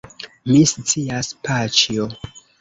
Mi 0.51 0.61
scias, 0.71 1.29
paĉjo. 1.49 2.09